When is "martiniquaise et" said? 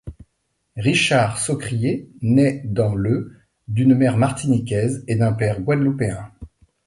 4.17-5.15